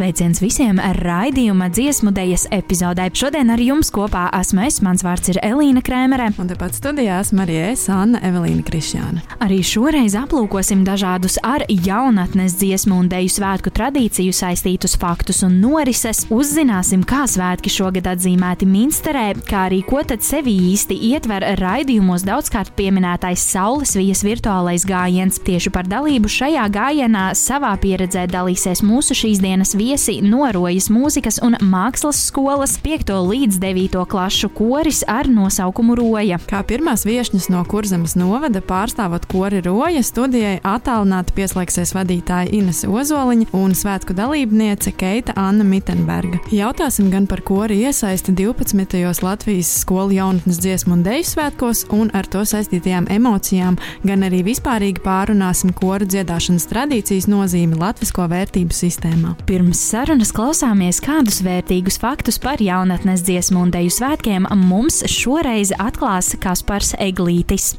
[0.00, 3.10] Sveiciens visiem raidījuma dziesmu dēļas epizodē.
[3.12, 6.30] Šodien ar jums kopā esmu es, mans vārds ir Elīna Krēmere.
[6.40, 9.20] Un tepat studijā esmu arī es, Anna Evelīna Krišjāna.
[9.44, 16.22] Arī šoreiz aplūkosim dažādus ar jaunatnes dziesmu un dēļu svētku tradīciju saistītus faktus un norises.
[16.32, 22.72] Uzzināsim, kā svētki šogad atzīmēti Minsterē, kā arī ko tad sevi īsti ietver raidījumos daudzkārt
[22.80, 25.42] pieminētais Saules vijas virtuālais gājiens.
[25.44, 31.56] Tieši par dalību šajā gājienā savā pieredzē dalīsies mūsu šīs dienas viesi Norojas mūzikas un
[31.66, 33.08] mākslas skolas 5.
[33.26, 33.96] līdz 9.
[34.06, 36.36] klašu koris ar nosaukumu Roja.
[36.46, 43.48] Kā pirmās viesņas no Kurzemes novada pārstāvot kori Roja, studijai attālināti pieslēgsies vadītāja Ines Ozoliņa
[43.58, 46.38] un svētku dalībniece Keita Anna Mittenberga.
[46.54, 48.94] Jautāsim gan par kori iesaisti 12.
[49.26, 55.02] Latvijas skolu jaunatnes dziesmu un deju svētkos un ar to saistītajām emocijām, gan arī vispārīgi
[55.02, 59.34] pārunāsim koru dziedāšanas tradīcijas nozīmi latvisko vērtību sistēmā.
[59.50, 64.44] Pirms Pirms sarunas klausāmies kādus vērtīgus faktus par jaunatnes dziesmu un deju svētkiem.
[64.68, 67.70] Mums šoreiz atklās Kaspars Eglītis.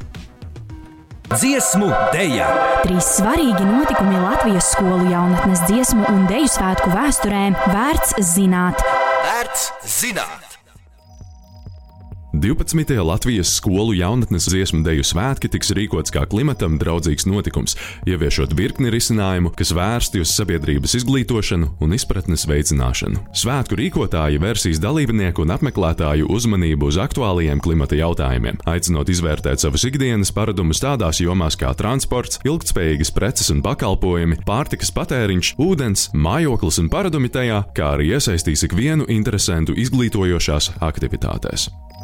[1.30, 2.48] Dziesmu dēļa!
[2.82, 8.82] Trīs svarīgi notikumi Latvijas skolu jaunatnes dziesmu un deju svētku vēsturē vērts zināt.
[9.22, 10.51] Vērts zināt!
[12.32, 13.04] 12.
[13.04, 17.76] Latvijas skolu jaunatnes dziesmu deju svētki tiks rīkots kā klimatam draudzīgs notikums,
[18.08, 23.20] ieviešot virkni risinājumu, kas vērsti uz sabiedrības izglītošanu un izpratnes veicināšanu.
[23.36, 30.32] Svētku rīkotāji vērsīs dalībnieku un apmeklētāju uzmanību uz aktuālajiem klimata jautājumiem, aicinot izvērtēt savus ikdienas
[30.32, 37.28] paradumus tādās jomās kā transports, ilgtspējīgas preces un pakalpojumi, pārtikas patēriņš, ūdens, mājoklis un paradumi
[37.28, 41.68] tajā, kā arī iesaistīs ikvienu interesantu izglītojošās aktivitātēs.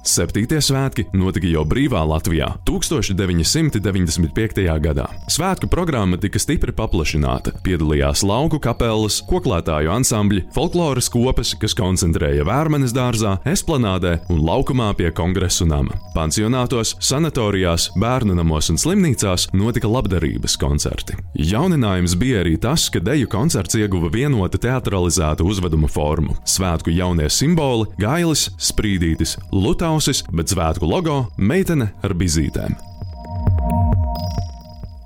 [0.00, 4.62] Septītie svētki notika jau brīvā Latvijā 1995.
[4.80, 5.04] gadā.
[5.28, 7.52] Svētku programma tika stipri paplašināta.
[7.60, 15.10] Piedalījās lauku kapelas, koklētāju ansambļi, folkloras kopas, kas koncentrēja Vērmanes dārzā, esplanādē un laukumā pie
[15.12, 15.92] kongresu nama.
[16.16, 21.18] Pansionātos, sanatorijās, bērnu namos un slimnīcās notika labdarības koncerti.
[21.36, 26.40] Jauninājums bija arī tas, ka deju koncerts ieguva vienotu teatralizētu uzveduma formu.
[26.48, 32.89] Svētku jaunie simboli- gailis, sprīdītis, lutā ausis, bet svētku logo- meitene ar bizītēm.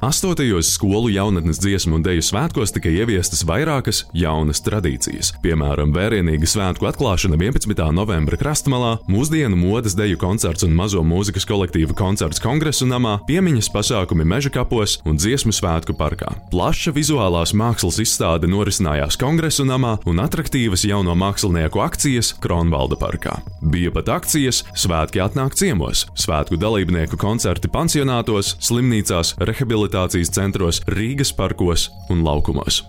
[0.04, 5.30] Astotajos skolu jaunatnes dziesmu un deju svētkos tika ieviestas vairākas jaunas tradīcijas.
[5.40, 7.80] Piemēram, vērienīga svētku atklāšana 11.
[7.96, 14.26] novembra krastmalā, mūsdienu modes deju koncerts un mazo mūzikas kolektīva koncerts kongresu namā, piemiņas pasākumi
[14.28, 16.34] meža kapos un dziesmu svētku parkā.
[16.52, 23.38] Plaša vizuālās mākslas izstāde norisinājās kongresu namā un attraktīvas jauno mākslinieku akcijas Kronvalda parkā.
[23.64, 31.32] Bija pat akcijas Svētki atnāk ciemos, svētku dalībnieku koncerti pansionātos, slimnīcās, rehabilitācijās rehabilitācijas centros, Rīgas
[31.34, 32.82] parkos un laukumos.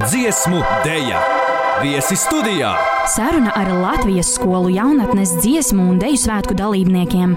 [0.00, 1.20] Dziesmu dēļa!
[1.82, 2.74] Viesi studijā!
[3.06, 7.36] Saruna ar Latvijas skolu jaunatnes dziesmu un deju svētku dalībniekiem.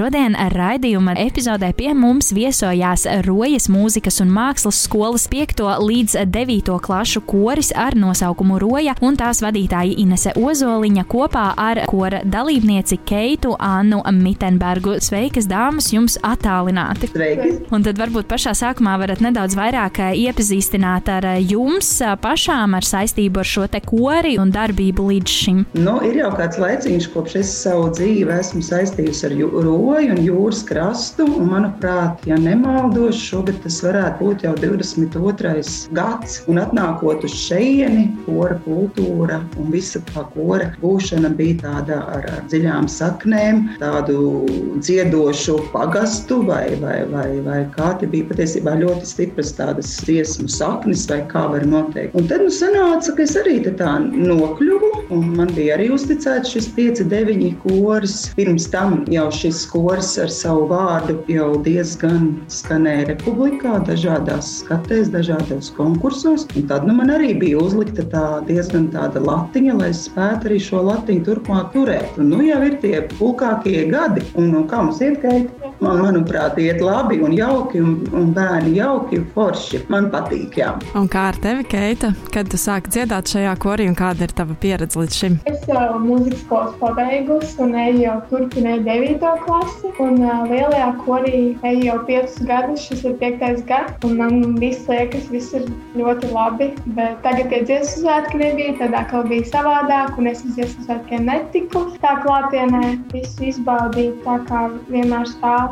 [0.00, 5.58] Šodien raidījuma epizodē pie mums viesojās Rojas mūzikas un mākslas skolas 5.
[5.84, 6.70] līdz 9.
[6.80, 13.52] klašu koris ar nosaukumu Roja un tās vadītāja Inese Ozoliņa kopā ar kora dalībnieci Keitu
[13.60, 14.94] Annu Mittenbergu.
[15.04, 17.10] Sveikas, dāmas, jums attālināti!
[17.12, 17.52] Sveiki!
[17.68, 21.92] Un tad varbūt pašā sākumā varat nedaudz vairāk iepazīstināt ar jums
[22.24, 25.60] pašām ar saistību ar šo te kori un darbību līdz šim.
[25.76, 30.20] Nu, ir jau kāds laiciņš, kopš es savu dzīvi esmu saistījusi ar jūru roju un
[30.22, 31.26] jūras krastu.
[31.40, 35.64] Un, manuprāt, ja nemaldos, šogad tas varētu būt jau 22.
[35.96, 36.40] gads.
[36.50, 42.44] Un atnākot uz šejieni, kora kultūra un visa tā kora būšana bija tāda ar, ar
[42.50, 44.46] dziļām saknēm, tādu
[44.78, 51.06] dziedošu pagastu vai, vai, vai, vai kā te bija patiesībā ļoti stipras tādas dziesmu saknes
[51.10, 52.14] vai kā var noteikt.
[52.18, 56.70] Un tad nu sanāca, ka es arī tā nokļuvu un man bija arī uzticēts šis
[56.76, 58.16] 5-9 koris.
[58.38, 65.70] Pirms tam jau šis koris ar savu vārdu jau diezgan skanēja republikā, dažādās skatēs, dažādos
[65.76, 66.46] konkursos.
[66.56, 70.60] Un tad nu, man arī bija uzlikta tā diezgan tāda latiņa, lai es spētu arī
[70.66, 72.18] šo latiņu turpmāk turēt.
[72.18, 75.69] Un, nu jau ir tie pulkākie gadi, un nu, kā mums iet gaita?
[75.80, 79.82] Man, manuprāt, iet labi un jauki, un, un bērni jauki un forši.
[79.92, 80.72] Man patīk, jā.
[80.98, 82.12] Un kā ar tevi, Keita?
[82.34, 85.38] Kad tu sāki dziedāt šajā korī un kāda ir tava pieredze līdz šim?
[85.50, 89.32] Es jau mūzikas skolas pabeigusi un eju jau turpināju 9.
[89.46, 89.92] klasi.
[90.00, 93.64] Un uh, lielajā korī eju jau 5 gadus, šis ir 5.
[93.68, 93.96] gads.
[94.06, 95.68] Un man viss liekas, viss ir
[95.98, 96.70] ļoti labi.
[96.96, 100.16] Bet tagad tie dziesmu svētki nebija, tad atkal bija savādāk.
[100.20, 101.86] Un es uz dziesmu svētkiem netiku.
[102.04, 105.69] Tā klātienē visu izbaudīt, tā kā vienmēr stāstu.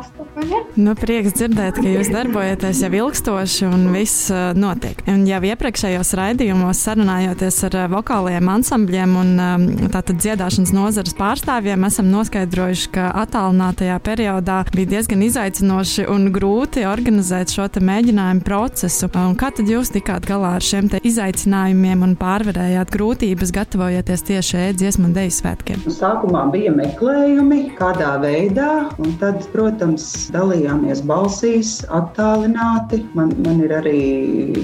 [0.49, 0.61] Ja.
[0.79, 5.01] Nu, prieks dzirdēt, ka jūs darbojaties jau ilgstoši un viss uh, notiek.
[5.09, 11.83] Un jau iepriekšējos raidījumos sarunājoties ar uh, vokālajiem ansambļiem un um, tātad dziedāšanas nozares pārstāvjiem,
[11.89, 19.09] esam noskaidrojuši, ka attālinātajā periodā bija diezgan izaicinoši un grūti organizēt šo mēģinājumu procesu.
[19.19, 25.09] Un kā tad jūs tikāt galā ar šiem izaicinājumiem un pārvarējāt grūtības, gatavojoties tieši dziesmu
[25.09, 25.83] un dēļu svētkiem?
[25.99, 28.71] Sākumā bija meklējumi, kādā veidā,
[29.01, 29.88] un tad, protams,
[30.33, 33.01] dalījāmies balsīs, attālināti.
[33.17, 33.99] Man, man ir arī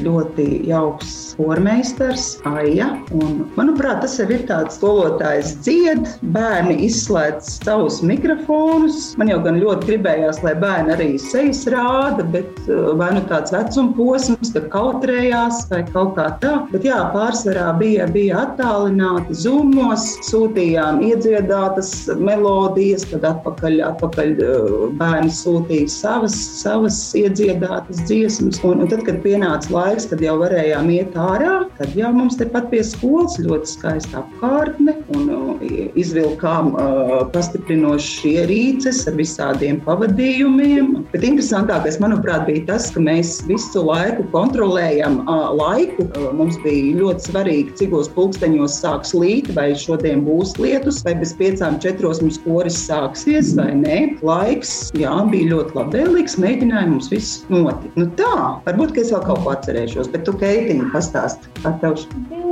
[0.04, 2.92] ļoti jauks pormeistars, Aija.
[3.16, 6.06] Un, manuprāt, tas ir tāds skolotājs dzied,
[6.36, 9.14] bērni izslēdz savus mikrofonus.
[9.20, 13.54] Man jau gan ļoti gribējās, lai bērni arī sejas rāda, bet uh, vai nu tāds
[13.56, 16.56] vecuma posms, ka kautrējās vai kaut kā tā.
[16.72, 24.76] Bet jā, pārsvarā bija, bija attālināti zumos, sūtījām iedziedātas melodijas, tad atpakaļ, atpakaļ uh,
[25.16, 28.60] bērni sūtīja savas, savas iedziedātas dziesmas.
[28.68, 32.68] Un, un tad, kad pienāca laiks, kad jau varējām iet ārā, tad jau mums tepat
[32.72, 35.30] pie skolas ļoti skaista apkārtne un
[35.96, 40.92] izvilkām uh, pastiprinošas ierīces ar visādiem pavadījumiem.
[41.14, 46.10] Bet interesantākais, manuprāt, bija tas, ka mēs visu laiku kontrolējam uh, laiku.
[46.12, 51.36] Uh, mums bija ļoti svarīgi, cikos pulksteņos sāks līt, vai šodien būs lietus, vai bez
[51.40, 54.02] piecām, četros mums koris sāksies, vai nē.
[54.26, 57.94] Laiks, jā, bija ļoti labvēlīgs, mēģināja mums viss notikt.
[58.00, 58.34] Nu tā,
[58.68, 62.45] varbūt, ka es vēl kaut ko atcerēšos, bet tu, Keitiņa, pastāsti, kā tev šķiet.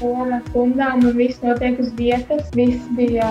[0.00, 2.48] Fona stundām un viss notiek uz vietas.
[2.56, 3.28] Viss bija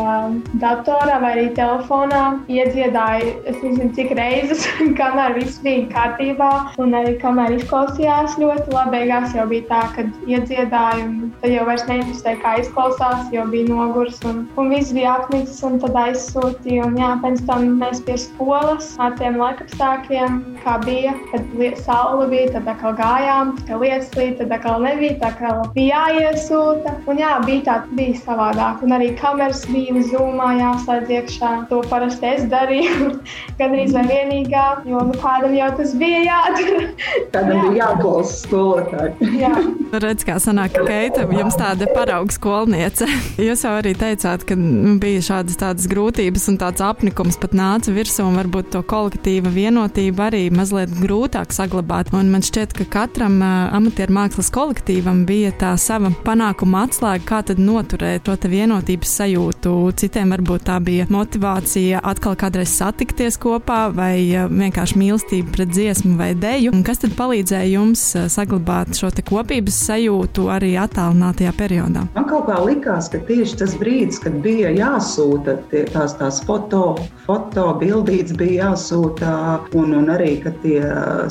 [0.62, 2.24] datorā vai arī telefonā.
[2.52, 4.66] Iedziedāju, es nezinu, cik reizes,
[5.00, 6.52] kamēr viss bija kārtībā
[6.82, 8.88] un arī kamēr izklausījās ļoti labi.
[9.00, 13.70] Beigās jau bija tā, ka iedziedāju un tad jau vairs neinteresēja, kā izklausās, jo bija
[13.70, 16.88] nogurs un, un viss bija apnicis un tad aizsūtīju.
[16.90, 21.46] Un jā, pēc tam mēs pie skolas ar tiem laikapstākļiem, kā bija, kad
[21.86, 26.59] saule bija, tad atkal gājām, ka lietas līdz, tad atkal nebija, tā kā bija jāiesūta
[26.60, 26.94] sajūta.
[27.10, 28.84] Un jā, bija tā, bija savādāk.
[28.84, 31.52] Un arī kameras bija zūmā jāslēdz iekšā.
[31.70, 33.12] To parasti es darīju.
[33.60, 36.86] Gan arī vai vienīgā, jo nu, kādam jau tas bija jādara.
[37.34, 37.64] Kādam jā.
[37.64, 39.32] bija jāklausa skolotāji.
[39.40, 39.54] jā.
[40.00, 43.08] Redz, kā sanāk, ka Keita jums tāda parauga skolniece.
[43.50, 47.94] Jūs jau arī teicāt, ka nu, bija šādas tādas grūtības un tāds apnikums pat nāca
[47.94, 52.14] virsū un varbūt to kolektīva vienotību arī mazliet grūtāk saglabāt.
[52.16, 57.40] Un man šķiet, ka katram uh, amatieru mākslas kolektīvam bija tā sava panākuma atslēga, kā
[57.46, 59.74] tad noturēt to vienotības sajūtu.
[60.00, 66.18] Citiem varbūt tā bija motivācija atkal kādreiz satikties kopā vai uh, vienkārši mīlestība pret dziesmu
[66.18, 66.32] vai.
[66.72, 72.06] Un kas tad palīdzēja jums uh, saglabāt šo kopības sajūtu arī attālinātajā periodā?
[72.16, 76.96] Man kaut kā likās, ka tieši tas brīdis, kad bija jāsūta tie, tās, tās foto,
[77.26, 79.34] foto bildītes, bija jāsūta,
[79.78, 80.80] un, un arī, kad tie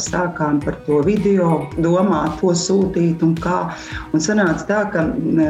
[0.03, 3.59] sākām par to video domāt, ko sūtīt un kā.
[4.13, 5.08] Un sanāca tā, ka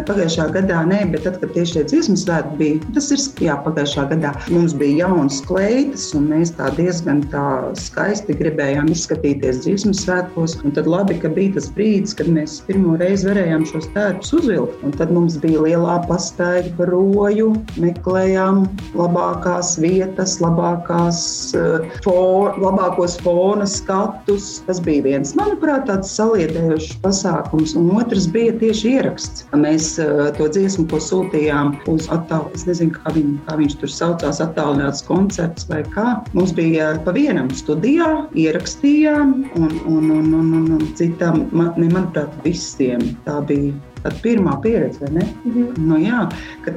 [0.09, 4.07] pagājušā gadā nē, bet tad, kad tieši tie dziesmu svētki bija, tas ir jā, pagājušā
[4.13, 7.45] gadā mums bija jauns kleitas, un mēs tā diezgan tā
[7.79, 10.59] skaisti gribējām izskatīties dziesmu svētkos.
[10.65, 14.83] Un tad labi, ka bija tas brīdis, kad mēs pirmo reizi varējām šos tērpus uzvilkt.
[14.87, 17.51] Un tad mums bija lielā pastaiga par roju,
[17.83, 18.65] meklējām
[18.99, 21.21] labākās vietas, labākās,
[21.59, 24.59] uh, for, labākos fona skatus.
[24.69, 27.77] Tas bija viens, manuprāt, tāds saliedējošs pasākums.
[27.79, 29.48] Un otrs bija tieši ieraksts.
[29.57, 33.93] Mēs uh, to dziesmu, ko sūtījām uz attālu, es nezinu, kā, viņ, kā viņš tur
[33.93, 36.19] saucās, attālināts koncerts vai kā.
[36.37, 41.89] Mums bija pa vienam studijā, ierakstījām un, un, un, un, un, un citam, man, ne,
[41.95, 43.01] manuprāt, visiem.
[43.25, 45.27] Tā bija Tad pirmā pieredze, vai ne?
[45.45, 45.79] Mm -hmm.
[45.89, 46.29] nu, jā,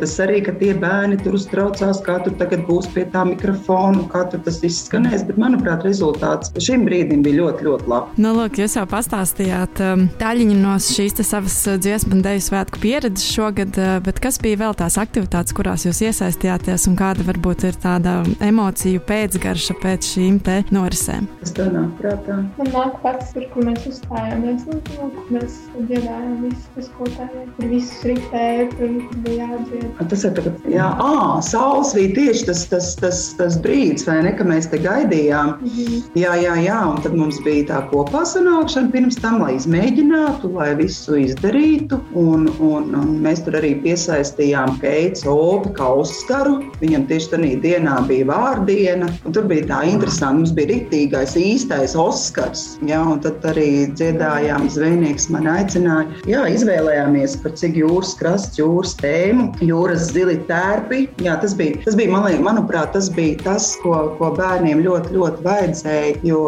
[0.01, 4.23] tas arī, ka tie bērni tur uztraucās, kā tur tagad būs pie tā mikrofona, kā
[4.31, 5.25] tur tas izskanēs.
[5.27, 8.17] Bet, manuprāt, rezultāts šim brīdim bija ļoti, ļoti labs.
[8.21, 12.81] Nu, lūk, jūs jau pastāstījāt um, daļiņu no šīs savas uh, dziesmu un dēļu svētku
[12.81, 17.67] pieredzes šogad, uh, bet kas bija vēl tās aktivitātes, kurās jūs iesaistījāties un kāda varbūt
[17.69, 21.29] ir tāda emociju pēcgarša pēc šīm te norisēm?
[21.43, 22.39] Tas tā nāk prātā.
[22.57, 27.47] Man nāk pats, kur mēs uzstājāmies, un nu, kur mēs dziedājām visu, tas, ko skolotāji,
[27.55, 28.91] kur visus ritēja, tur
[29.25, 29.85] bija jādzied.
[30.11, 34.33] Tas ir tagad, jā, ā, saules bija tieši tas, tas, tas, tas brīdis, vai ne,
[34.37, 35.57] ka mēs te gaidījām.
[35.61, 36.01] Mm -hmm.
[36.15, 40.75] Jā, jā, jā, un tad mums bija tā kopā sanākšana pirms tam, lai izmēģinātu, lai
[40.75, 46.61] visu izdarītu, un, un, un mēs tur arī piesaistījām Keits Obi kā Oskaru.
[46.81, 52.77] Viņam tieši tajā dienā bija vārdiena, tur bija tā interesanti, mums bija riktīgais īstais Oskars,
[52.85, 56.45] jā, un tad arī dziedājām, zvejnieks man aicināja, jā,
[57.01, 61.09] izvēlējāmies par cik jūras krasts, jūras tēmu, jūras zili tērpi.
[61.23, 65.15] Jā, tas bija, tas bija man liek, manuprāt, tas bija tas, ko, ko bērniem ļoti,
[65.15, 66.15] ļoti vajadzēja.
[66.23, 66.41] Jo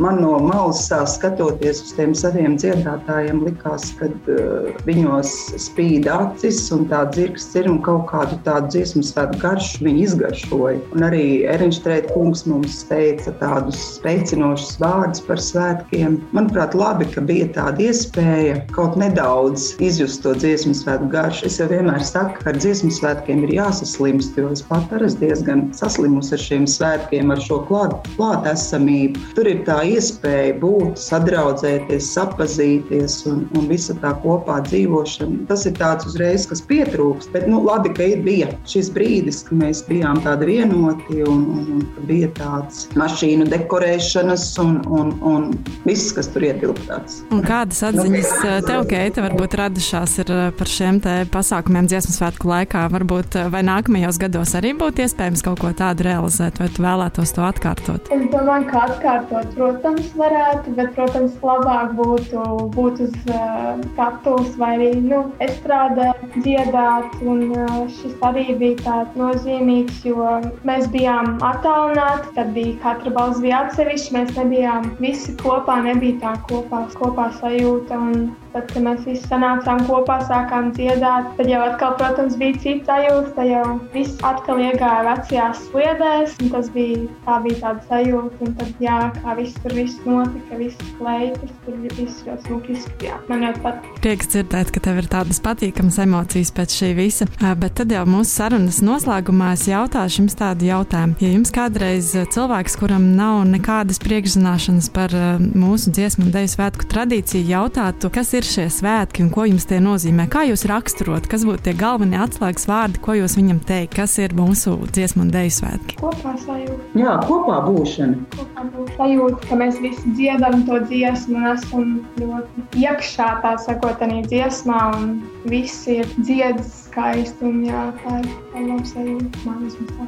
[0.00, 6.86] man no malas skatoties uz tiem saviem dziedātājiem, likās, ka uh, viņos spīd acis un
[6.90, 10.80] tā dzirksts ir un kaut kādu tādu dziesmu svētku garšu viņi izgaršoja.
[10.94, 16.20] Un arī Eriņš Trēt kungs mums teica tādus spēcinošus vārdus par svētkiem.
[16.36, 21.48] Manuprāt, labi, ka bija tāda iespēja kaut nedaudz izjust to dziesmu svētku garšu.
[21.48, 25.64] Es jau vienmēr saku, ka ar dziesmu svētkiem ir jāsaslimst, jo es pat esmu diezgan
[25.76, 29.20] saslimusi ar šiem svētkiem, ar šo klātesamību.
[29.20, 35.44] Klāt Tur ir tā iespēja būt, sadraudzēties, sapazīties un, un visa tā kopā dzīvošana.
[35.50, 37.32] Tas ir tāds uzreiz, kas pietrūkst.
[37.34, 42.06] Bet nu, labi, ka bija šis brīdis, kad mēs bijām tādi vienoti un, un, un
[42.08, 45.48] bija tāds mašīnu dekorēšanas un, un, un
[45.88, 47.22] viss, kas tur ietilpts.
[47.44, 50.16] Kādas atziņas nu, tev, Keita, varbūt radušās
[50.58, 51.00] par šiem
[51.32, 52.86] pasākumiem dziesmu svētku laikā?
[52.92, 57.44] Varbūt vai nākamajos gados arī būtu iespējams kaut ko tādu realizēt, vai tu vēlētos to
[57.46, 58.10] atkārtot?
[58.14, 62.44] Es domāju, ka atkārtot, protams, varētu, bet, protams, labāk būtu
[62.74, 67.18] būt uz uh, skatuves vai arī nu, estrādāt, dziedāt.
[67.24, 73.42] Un, uh, šis arī bija tāds nozīmīgs, jo mēs bijām attālināti, tad bija katra balss
[73.44, 78.00] bija atsevišķa, mēs nebijām visi kopā, nebija tā kopā, kopā sajūta.
[78.00, 82.86] Un, Tad, kad mēs visi sanācām kopā, sākām dziedāt, tad jau atkal, protams, bija cits
[82.86, 83.32] sajūta.
[83.34, 88.38] Tad jau viss atkal iegāja vecajās sliedēs, un tas bija, tā bija tāda sajūta.
[88.46, 93.24] Un tad, jā, kā viss tur viss notika, visas kleitas, tur viss ļoti smuki izskatījās.
[93.32, 93.98] Man ļoti patīk.
[94.04, 97.28] Prieks dzirdēt, ka tev ir tādas patīkamas emocijas pēc šī visa.
[97.42, 101.18] Bet tad jau mūsu sarunas noslēgumā es jautāšu jums tādu jautājumu.
[101.24, 107.50] Ja jums kādreiz cilvēks, kuram nav nekādas priekšzināšanas par mūsu dziesmu un deju svētku tradīciju,
[107.50, 110.26] jautātu, kas ir ir šie svētki un ko jums tie nozīmē?
[110.32, 114.34] Kā jūs raksturot, kas būtu tie galvenie atslēgas vārdi, ko jūs viņam teikt, kas ir
[114.36, 115.98] mūsu dziesmu un dēļu svētki?
[116.02, 116.90] Kopā sajūta.
[117.00, 118.20] Jā, kopā būšana.
[118.34, 118.96] Kopā būšana.
[118.98, 124.80] Sajūta, ka mēs visi dziedam to dziesmu un esam ļoti iekšā tā sakot, arī dziesmā
[124.98, 125.16] un
[125.50, 127.44] visi ir dziedis skaisti.
[127.44, 128.28] Un, jā, tā ir
[128.68, 129.54] laba sajūta.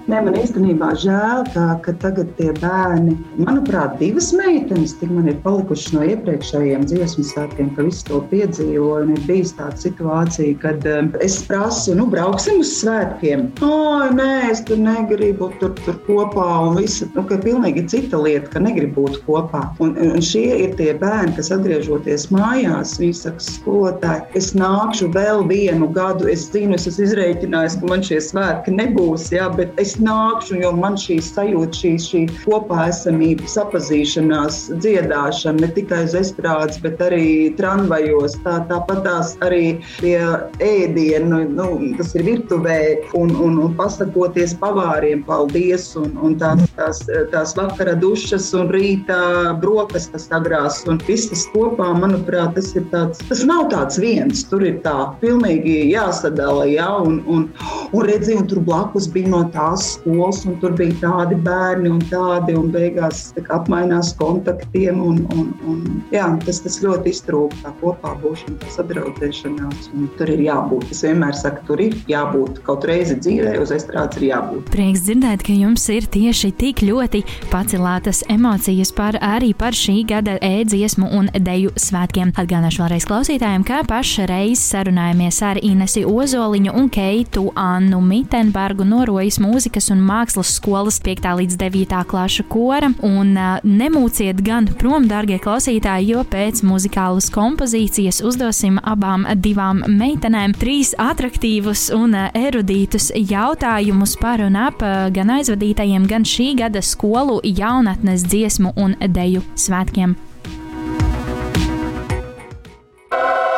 [0.07, 5.39] Nē, man īstenībā žēl, tā, ka tagad tie bērni, manuprāt, divas meitenes tik man ir
[5.45, 9.09] palikušas no iepriekšējiem dziesmu svētkiem, ka visi to piedzīvoja.
[9.17, 13.49] Ir bijis tāda situācija, kad um, es prasu, nu, brauksim uz svētkiem.
[13.67, 16.47] Ai, nē, es tur negribu tur, tur kopā.
[16.71, 19.65] Un visa, nu, ka pilnīgi cita lieta, ka negribu būt kopā.
[19.83, 25.26] Un, un šie ir tie bērni, kas atgriežoties mājās, viņi saka, skolotāji, es nākšu vēl
[25.49, 26.29] vienu gadu.
[26.31, 30.73] Es zinu, es esmu izrēķinājis, ka man šie svētki nebūs, jā, bet es nākšu, jo
[30.77, 37.27] man šī sajūta, šī, šī kopā esamība, sapazīšanās, dziedāšana ne tikai uz estrādes, bet arī
[37.59, 38.39] tramvajos.
[38.47, 40.19] Tā, tāpat tās arī pie
[40.65, 41.69] ēdienu, nu,
[41.99, 42.79] tas ir virtuvē
[43.19, 47.03] un, un, un pasakoties pavāriem, paldies, un, un tās, tās,
[47.33, 49.19] tās vakara dušas un rīta
[49.63, 54.65] brokastas agrās un viss tas kopā, manuprāt, tas ir tāds, tas nav tāds viens, tur
[54.67, 57.47] ir tā pilnīgi jāsadala ja, un, un,
[57.93, 62.03] un redzi, un tur blakus bija no tās skolas, un tur bija tādi bērni un
[62.11, 65.01] tādi, un beigās apmainās kontaktiem.
[65.07, 65.83] Un, un, un,
[66.15, 70.89] jā, tas, tas ļoti iztrūka tā kopā būšana, tā sadraudzēšanās, tur ir jābūt.
[70.95, 74.71] Es vienmēr saku, tur ir jābūt kaut reizi dzīvē, uz estrādes ir jābūt.
[74.75, 80.37] Prieks dzirdēt, ka jums ir tieši tik ļoti pacelētas emocijas par arī par šī gada
[80.45, 82.35] ēdziesmu un deju svētkiem.
[82.37, 84.63] Atgādināšu vēlreiz klausītājiem, ka pašreiz
[85.07, 91.27] sarunājamies ar Ozoli Ozoliņu un Keitu Annu Mitenbergu no Rojas mūzikas un mākslas skolas 5.
[91.39, 92.05] līdz 9.
[92.09, 92.91] klaša kora.
[93.03, 100.95] Un nemūciet gan prom, darbie klausītāji, jo pēc muzikālas kompozīcijas uzdosim abām divām meitenēm trīs
[100.99, 104.83] attraktīvus un erudītus jautājumus par un ap
[105.13, 110.17] gan aizvadītajiem, gan šī gada skolu jaunatnes dziesmu un deju svētkiem.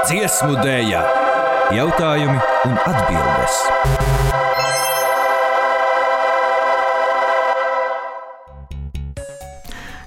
[0.08, 1.27] Dziesmu dēļa
[1.74, 4.47] jautājumi un atbildes.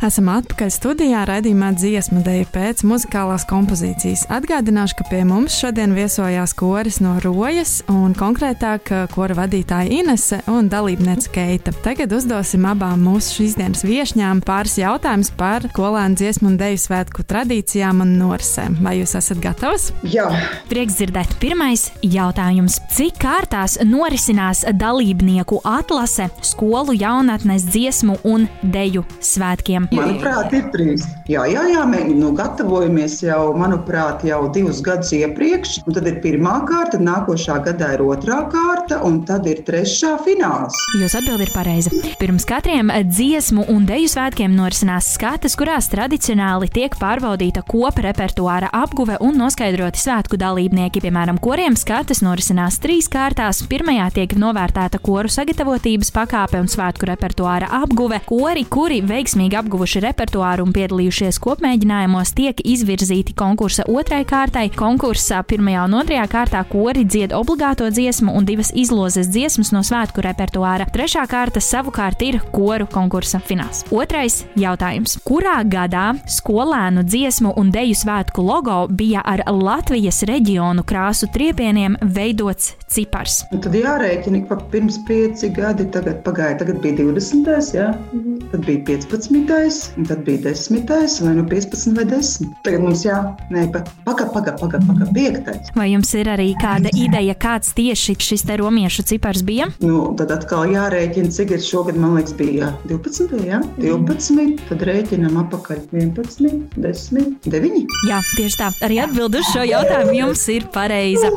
[0.01, 4.23] Esam atpakaļ studijā raidījumā dziesmu dēļ pēc muzikālās kompozīcijas.
[4.33, 10.71] Atgādināšu, ka pie mums šodien viesojās koris no Rojas un konkrētāk kora vadītāja Inese un
[10.73, 11.73] dalībniece Keita.
[11.85, 17.27] Tagad uzdosim abām mūsu šīs dienas viešņām pāris jautājumus par skolēnu dziesmu un dēļu svētku
[17.29, 18.79] tradīcijām un norisēm.
[18.81, 19.91] Vai jūs esat gatavas?
[20.01, 20.31] Jā.
[20.71, 21.37] Prieks dzirdēt.
[21.45, 22.79] Pirmais jautājums.
[22.97, 29.90] Cik kārtās norisinās dalībnieku atlase skolu jaunatnes dziesmu un deju svētkiem?
[29.91, 31.03] Manuprāt, ir trīs.
[31.27, 35.81] Jā, jā, jā mēs nu, gatavojamies jau, manuprāt, jau divus gadus iepriekš.
[35.91, 40.77] Tad ir pirmā kārta, nākošā gadā ir otrā kārta, un tad ir trešā fināls.
[40.95, 41.91] Jūs atbildi ir pareiza.
[42.21, 49.19] Pirms katriem dziesmu un deju svētkiem norisinās skatas, kurās tradicionāli tiek pārbaudīta kopa repertuāra apguve
[49.19, 51.03] un noskaidroti svētku dalībnieki.
[51.03, 53.59] Piemēram, koriem skatas norisinās trīs kārtās.
[53.67, 58.23] Pirmajā tiek novērtēta koru sagatavotības pakāpe un svētku repertuāra apguve.
[58.31, 64.67] Kori, kuri veiksmīgi apguvuši repertuāru un piedalījušies kopmēģinājumos, tiek izvirzīti konkursa otrai kārtai.
[64.77, 70.21] Konkursā pirmajā un otrajā kārtā kori dzied obligāto dziesmu un divas izlozes dziesmas no svētku
[70.21, 70.85] repertuāra.
[70.93, 73.81] Trešā kārta savukārt ir koru konkursa fināls.
[73.89, 75.17] Otrais jautājums.
[75.25, 82.75] Kurā gadā skolēnu dziesmu un deju svētku logo bija ar Latvijas reģionu krāsu triepieniem veidots
[82.85, 83.41] cipars?
[83.49, 87.73] Un tad jārēķina, ka pirms pieci gadi tagad pagāja, tagad bija 20.
[87.73, 87.89] Jā?
[88.53, 89.70] Tad bija 15.
[89.97, 91.21] Un tad bija 10.
[91.25, 92.49] vai nu 15 vai 10.
[92.65, 93.17] Tagad mums jā,
[93.53, 94.55] nē, pa, paga, paga,
[95.13, 95.71] 5.
[95.75, 99.67] Vai jums ir arī kāda ideja, kāds tieši šis te romiešu cipars bija?
[99.83, 103.37] Nu, tad atkal jārēķina, cik ir šogad, man liekas, bija 12.
[103.47, 103.61] Jā?
[103.81, 107.81] 12, tad rēķinam apakaļ 11, 10, 9.
[108.09, 108.71] Jā, tieši tā.
[108.85, 111.31] Arī atbild uz šo jautājumu jums ir pareiza.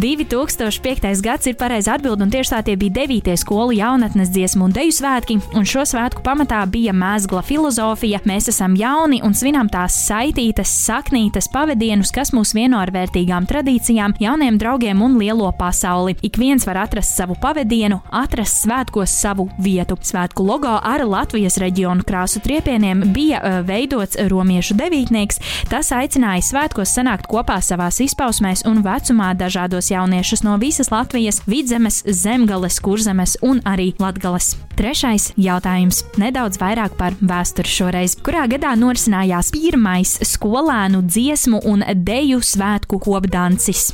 [0.00, 1.22] 2005.
[1.24, 3.34] gads ir pareiza atbilde, un tieši tā tie bija 9.
[3.40, 8.22] skolu jaunatnes dziesmu un deju svētki, un šo svētku pamatā bija mēzgla filozofija.
[8.24, 14.14] Mēs esam jauni un svinam tās saitītas, saknītas pavadienus, kas mūs vieno ar vērtīgām tradīcijām,
[14.22, 16.14] jauniem draugiem un lielo pasauli.
[16.24, 19.98] Ik viens var atrast savu pavadienu, atrast svētkos savu vietu.
[20.00, 25.42] Svētku logo ar Latvijas reģionu krāsu triepieniem bija uh, veidots romiešu devītnieks.
[25.68, 32.00] Tas aicināja svētkos sanākt kopā savās izpausmēs un vecumā dažādos jauniešus no visas Latvijas, vidzemes,
[32.08, 34.54] zemgales, kurzemes un arī latgales.
[34.80, 38.16] Trešais jautājums- nedaudz vairāk par vēsturi šoreiz.
[38.22, 43.90] Kurā gadā norisinājās pirmais skolēnu dziesmu un deju svētku kopdancis?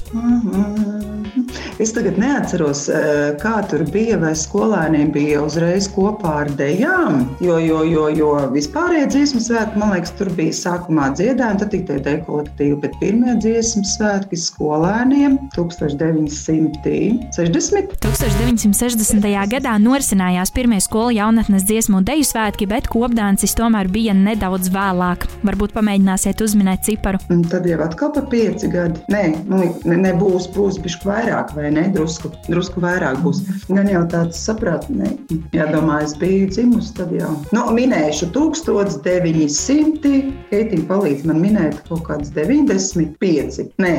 [1.79, 7.37] Es tagad neatceros, eh, kā tur bija, vai skolēniem bija uzreiz kopā ar dejām.
[7.45, 11.99] Jo, jo, jo, jo vispārējie dziesmu svētki, man liekas, tur bija sākumā dziedājumi, tad tikai
[12.07, 17.93] deju kolektīvi, bet pirmie dziesmu svētki skolēniem 1960.
[18.01, 19.29] 1960.
[19.53, 25.29] gadā norisinājās pirmie skolu jaunatnes dziesmu un deju svētki, bet kopdancis tomēr bija nedaudz vēlāk.
[25.47, 27.21] Varbūt pamēģināsiet uzminēt ciparu.
[27.31, 28.99] Un tad jau atkal pa pieci gadi.
[29.13, 31.87] Nē, nu, ne, nebūs, būs bišķi vairāk, vai ne?
[31.95, 33.45] Drusku, drusku vairāk būs.
[33.71, 35.13] Gan jau tāds saprātnē.
[35.55, 37.31] Jādomā, es biju dzimusi, tad jau.
[37.55, 40.17] Nu, minēšu 1900,
[40.51, 43.95] Keitīna palīdz man minēt kaut kāds 95, nē,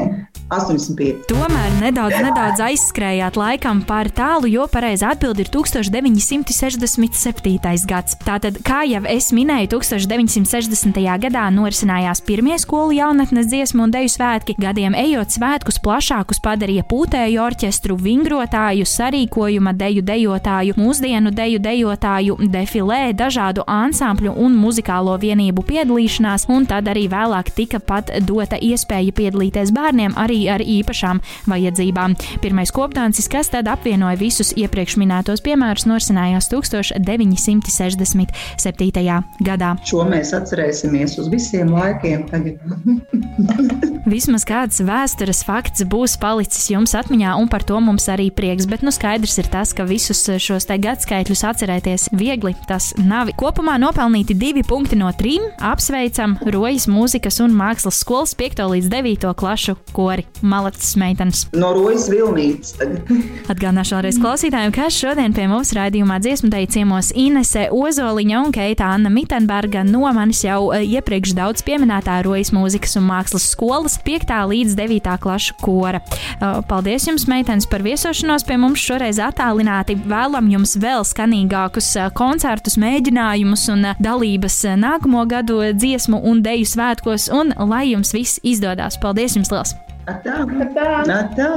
[0.54, 1.26] 85.
[1.28, 7.86] Tomēr nedaudz, nedaudz aizskrējāt laikam pār tālu, jo pareizi atbildi ir 1967.
[7.90, 8.16] gads.
[8.24, 10.98] Tātad, kā jau es minēju, 1960.
[11.22, 14.54] gadā norisinājās pirmie skolu jaunatnes dziesmu un deju svētki.
[14.62, 23.02] Gadiem ejot svētkus plašākus padarīja pūtēju orķestru, vingrotāju, sarīkojuma deju dejotāju, mūsdienu deju dejotāju, defilē,
[23.18, 29.72] dažādu ansambļu un muzikālo vienību piedalīšanās, un tad arī vēlāk tika pat dota iespēja piedalīties
[29.76, 31.22] bērniem arī ar īpašām
[31.52, 32.16] vajadzībām.
[32.42, 39.27] Pirmais kopdāncis, kas tad apvienoja visus iepriekš minētos piemērus, norisinājās 1967.
[39.44, 39.74] Gadā.
[39.86, 42.26] Šo mēs atcerēsimies uz visiem laikiem.
[42.32, 42.62] Tagad.
[44.08, 48.68] Vismaz kāds vēstures fakts būs palicis jums atmiņā, un par to mums arī prieks.
[48.70, 53.34] Bet nu skaidrs ir tas, ka visus šos te gadskaitļus atcerēties viegli tas nav.
[53.38, 55.50] Kopumā nopelnīti divi punkti no trim.
[55.60, 58.64] Apsveicam Rojas mūzikas un mākslas skolas 5.
[58.74, 59.28] līdz 9.
[59.38, 61.46] klašu kori Malacis meitenes.
[61.58, 62.78] No Rojas Vilnītes.
[62.80, 63.12] tagad.
[63.52, 69.07] Atgādināšu vēlreiz klausītājiem, ka šodien pie mums raidījumā dziesmu ciemos Inese Ozoliņa un Keita Anna
[69.14, 74.34] Mitenberga no manis jau eh, iepriekš daudz pieminētā Rojas mūzikas un mākslas skolas 5.
[74.52, 75.10] līdz 9.
[75.24, 76.02] klašu kora.
[76.38, 79.98] Uh, Paldies jums, meitenes, par viesošanos pie mums šoreiz attālināti.
[80.08, 87.30] Vēlam jums vēl skanīgākus uh, koncertus, mēģinājumus un dalības nākamo gadu dziesmu un deju svētkos,
[87.34, 89.00] un lai jums viss izdodas.
[89.02, 89.78] Paldies jums liels!
[90.08, 90.46] Atā.
[90.76, 90.90] Tā.
[91.20, 91.52] Atā.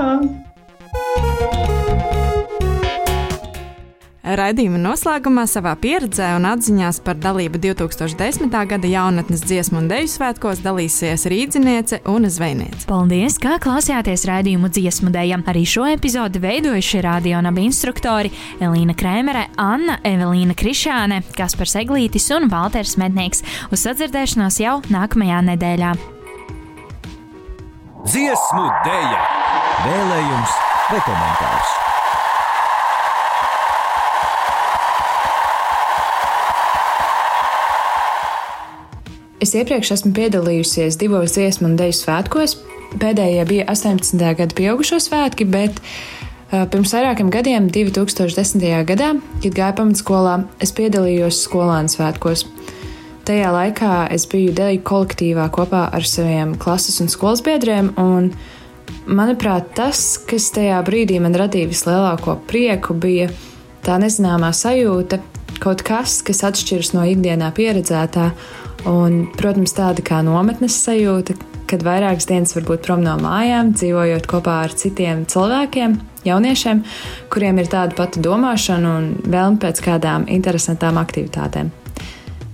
[4.38, 8.52] Raidījuma noslēgumā savā pieredzē un atziņās par dalību 2010.
[8.70, 12.86] gada jaunatnes dziesmu un deju svētkos dalīsies rīdziniece un zvejniece.
[12.90, 15.42] Paldies, kā klausījāties raidījumu dziesmu dejam.
[15.50, 18.30] Arī šo epizodi veidojuši radionabi instruktori
[18.62, 23.42] Elīna Krēmere, Anna Evelīna Krišāne, Kaspars Eglītis un Valters Mednieks.
[23.74, 25.92] Uz sadzirdēšanos jau nākamajā nedēļā.
[28.06, 29.22] Dziesmu dēļa,
[29.84, 30.58] vēlējums
[30.90, 31.79] vai komentārs.
[39.40, 42.59] Es iepriekš esmu piedalījusies divos dziesmu un dēļu svētkos.
[43.00, 44.20] Pēdējie bija 18.
[44.37, 48.66] gada pieaugušo svētki, bet uh, pirms vairākiem gadiem, 2010.
[48.90, 52.44] gadā, kad gāju pamatskolā, es piedalījos skolānu svētkos.
[53.24, 58.35] Tajā laikā es biju deju kolektīvā kopā ar saviem klases un skolas biedriem, un
[59.09, 63.33] manuprāt, tas, kas tajā brīdī man radīja vislielāko prieku, bija
[63.87, 65.22] tā nezināmā sajūta,
[65.61, 68.31] kaut kas, kas atšķiras no ikdienā pieredzētā,
[68.88, 71.35] Un, protams, tāda kā nometnes sajūta,
[71.68, 76.81] kad vairākas dienas var būt prom no mājām, dzīvojot kopā ar citiem cilvēkiem, jauniešiem,
[77.33, 81.70] kuriem ir tāda pati domāšana un vēlme pēc kādām interesantām aktivitātēm.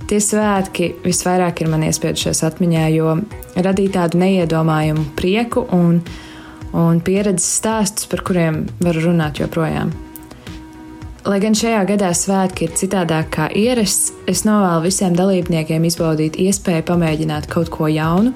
[0.06, 3.16] Tie svētki visvairāk ir man iespiedušies atmiņā, jo
[3.54, 6.00] radīja tādu neiedomājumu prieku un,
[6.74, 9.94] un pieredzes stāstus, par kuriem varu runāt joprojām.
[11.26, 16.84] Lai gan šajā gadā svētki ir citādāk kā ierasts, es novēlu visiem dalībniekiem izbaudīt iespēju
[16.86, 18.30] pamēģināt kaut ko jaunu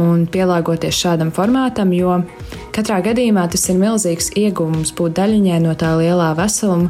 [0.00, 2.22] un pielāgoties šādam formātam, jo
[2.72, 6.88] katrā gadījumā tas ir milzīgs ieguvums būt daļiņai no tā lielā veseluma,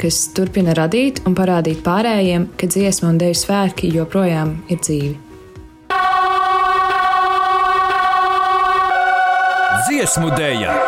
[0.00, 5.16] kas turpina radīt un parādīt pārējiem, ka dziesmu un deju svētki joprojām ir dzīvi.
[9.84, 10.87] Dziesmu dēļa!